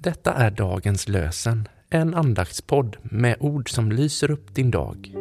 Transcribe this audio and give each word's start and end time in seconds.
Detta 0.00 0.34
är 0.34 0.50
dagens 0.50 1.08
lösen, 1.08 1.68
en 1.90 2.14
andaktspodd 2.14 2.96
med 3.02 3.36
ord 3.40 3.70
som 3.70 3.92
lyser 3.92 4.30
upp 4.30 4.54
din 4.54 4.70
dag. 4.70 5.12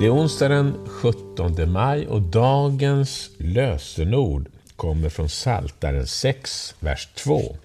Det 0.00 0.06
är 0.06 0.14
onsdag 0.14 0.48
den 0.48 0.74
17 0.86 1.72
maj 1.72 2.06
och 2.06 2.22
dagens 2.22 3.30
lösenord 3.38 4.48
kommer 4.76 5.08
från 5.08 5.28
Saltaren 5.28 6.06
6, 6.06 6.74
vers 6.80 7.08
2. 7.14 7.56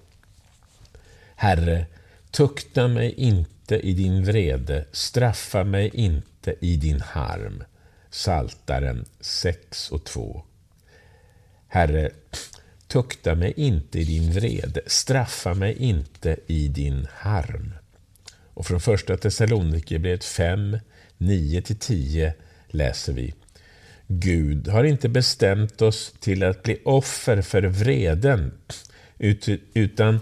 Herre, 1.36 1.86
tukta 2.32 2.88
mig 2.88 3.14
inte 3.16 3.76
i 3.76 3.92
din 3.92 4.24
vrede, 4.24 4.84
straffa 4.92 5.64
mig 5.64 5.90
inte 5.94 6.54
i 6.60 6.76
din 6.76 7.00
harm. 7.00 7.64
Saltaren 8.10 9.04
6 9.20 9.90
och 9.90 10.04
2. 10.04 10.42
Herre, 11.68 12.10
tukta 12.86 13.34
mig 13.34 13.52
inte 13.56 13.98
i 13.98 14.04
din 14.04 14.32
vrede, 14.32 14.80
straffa 14.86 15.54
mig 15.54 15.76
inte 15.78 16.36
i 16.46 16.68
din 16.68 17.06
harm. 17.12 17.72
Och 18.54 18.66
från 18.66 18.80
första 18.80 19.16
Thessalonikerbrevet 19.16 20.24
5, 20.24 20.78
9-10 21.18 22.32
läser 22.68 23.12
vi. 23.12 23.34
Gud 24.06 24.68
har 24.68 24.84
inte 24.84 25.08
bestämt 25.08 25.82
oss 25.82 26.14
till 26.20 26.42
att 26.42 26.62
bli 26.62 26.78
offer 26.84 27.42
för 27.42 27.62
vreden, 27.62 28.52
utan 29.74 30.20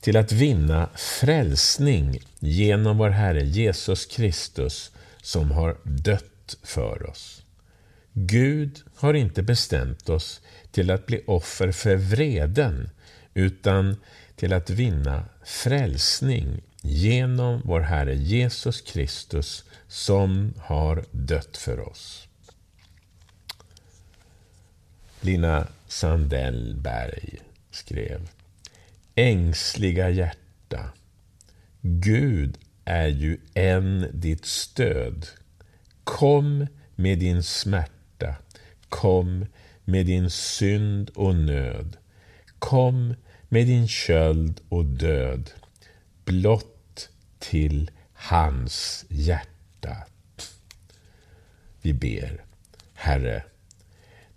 till 0.00 0.16
att 0.16 0.32
vinna 0.32 0.88
frälsning 0.94 2.18
genom 2.38 2.98
vår 2.98 3.10
Herre 3.10 3.44
Jesus 3.44 4.06
Kristus 4.06 4.92
som 5.22 5.50
har 5.50 5.76
dött 5.82 6.56
för 6.62 7.10
oss. 7.10 7.42
Gud 8.12 8.82
har 8.94 9.14
inte 9.14 9.42
bestämt 9.42 10.08
oss 10.08 10.40
till 10.70 10.90
att 10.90 11.06
bli 11.06 11.24
offer 11.26 11.72
för 11.72 11.96
vreden, 11.96 12.90
utan 13.34 13.96
till 14.36 14.52
att 14.52 14.70
vinna 14.70 15.24
frälsning 15.44 16.62
genom 16.82 17.62
vår 17.64 17.80
Herre 17.80 18.14
Jesus 18.14 18.80
Kristus 18.80 19.64
som 19.88 20.54
har 20.58 21.04
dött 21.10 21.56
för 21.56 21.88
oss. 21.88 22.28
Lina 25.20 25.66
Sandellberg 25.88 27.38
skrev 27.70 28.28
Ängsliga 29.18 30.10
hjärta, 30.10 30.90
Gud 31.80 32.58
är 32.84 33.06
ju 33.08 33.38
än 33.54 34.10
ditt 34.12 34.44
stöd. 34.44 35.26
Kom 36.04 36.66
med 36.94 37.18
din 37.18 37.42
smärta, 37.42 38.34
kom 38.88 39.46
med 39.84 40.06
din 40.06 40.30
synd 40.30 41.10
och 41.10 41.34
nöd. 41.34 41.96
Kom 42.58 43.14
med 43.48 43.66
din 43.66 43.88
köld 43.88 44.60
och 44.68 44.84
död, 44.84 45.50
blott 46.24 47.08
till 47.38 47.90
hans 48.12 49.04
hjärta. 49.08 49.96
Vi 51.82 51.92
ber, 51.92 52.44
Herre, 52.94 53.42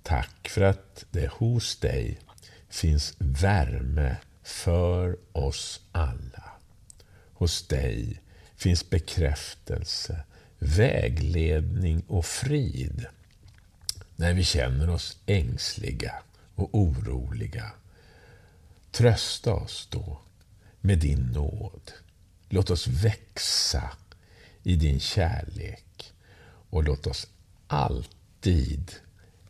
tack 0.03 0.49
för 0.49 0.61
att 0.61 1.05
det 1.11 1.31
hos 1.31 1.79
dig 1.79 2.19
finns 2.69 3.16
värme 3.19 4.16
för 4.52 5.17
oss 5.31 5.81
alla. 5.91 6.52
Hos 7.33 7.67
dig 7.67 8.21
finns 8.55 8.89
bekräftelse, 8.89 10.23
vägledning 10.59 12.03
och 12.07 12.25
frid 12.25 13.05
när 14.16 14.33
vi 14.33 14.44
känner 14.44 14.89
oss 14.89 15.17
ängsliga 15.25 16.13
och 16.56 16.69
oroliga. 16.72 17.72
Trösta 18.91 19.53
oss 19.53 19.88
då 19.91 20.22
med 20.81 21.00
din 21.00 21.25
nåd. 21.25 21.91
Låt 22.50 22.69
oss 22.69 22.88
växa 22.88 23.91
i 24.63 24.75
din 24.75 25.00
kärlek 25.00 26.13
och 26.69 26.83
låt 26.83 27.07
oss 27.07 27.28
alltid 27.68 28.91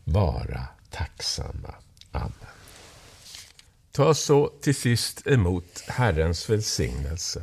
vara 0.04 0.68
tacksamma. 0.90 1.74
Amen. 2.10 2.51
Ta 3.92 4.14
så 4.14 4.48
till 4.60 4.74
sist 4.74 5.26
emot 5.26 5.84
Herrens 5.86 6.50
välsignelse. 6.50 7.42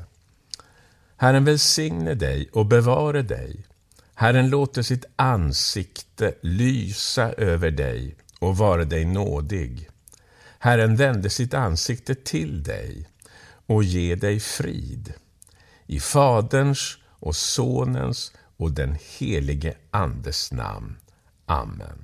Herren 1.18 1.46
välsigne 1.46 2.14
dig 2.14 2.50
och 2.54 2.66
bevare 2.66 3.22
dig. 3.22 3.66
Herren 4.14 4.50
låter 4.50 4.82
sitt 4.82 5.06
ansikte 5.16 6.34
lysa 6.42 7.34
över 7.34 7.72
dig 7.72 8.16
och 8.40 8.58
vara 8.58 8.86
dig 8.86 9.06
nådig. 9.06 9.90
Herren 10.60 10.96
vände 10.96 11.30
sitt 11.30 11.54
ansikte 11.54 12.16
till 12.16 12.64
dig 12.64 13.08
och 13.66 13.84
ge 13.84 14.16
dig 14.16 14.40
frid. 14.40 15.14
I 15.86 16.00
Faderns 16.00 16.98
och 17.06 17.36
Sonens 17.36 18.32
och 18.58 18.72
den 18.72 18.98
helige 19.18 19.74
Andes 19.92 20.52
namn. 20.52 20.98
Amen. 21.46 22.04